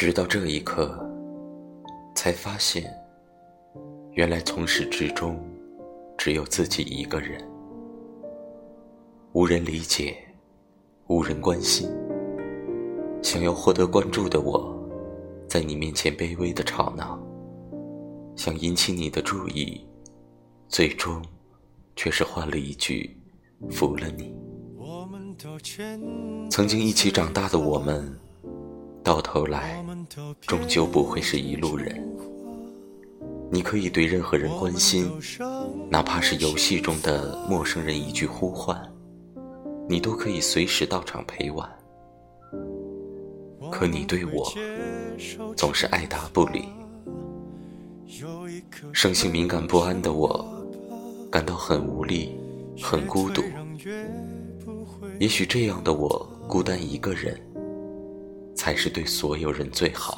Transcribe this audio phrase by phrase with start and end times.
[0.00, 0.98] 直到这一刻，
[2.14, 2.90] 才发现，
[4.12, 5.38] 原来从始至终，
[6.16, 7.38] 只有自己一个人，
[9.32, 10.16] 无人理解，
[11.08, 11.86] 无人关心。
[13.22, 14.74] 想要获得关注的我，
[15.46, 17.20] 在你面前卑微的吵闹，
[18.34, 19.86] 想引起你的注意，
[20.66, 21.22] 最终，
[21.94, 23.20] 却是换了一句
[23.70, 24.34] “服了你”。
[26.50, 28.10] 曾经一起长大的我们，
[29.10, 29.84] 到头来，
[30.42, 32.00] 终究不会是一路人。
[33.50, 35.10] 你可以对任何人关心，
[35.90, 38.80] 哪怕是游戏中的陌生人一句呼唤，
[39.88, 41.68] 你都可以随时到场陪玩。
[43.72, 44.48] 可你对我
[45.56, 46.68] 总是爱答不理，
[48.92, 50.46] 生性敏感不安的我，
[51.32, 52.38] 感到很无力，
[52.80, 53.42] 很孤独。
[55.18, 57.36] 也许这样的我孤单一个人，
[58.70, 60.16] 才是对所有人最好。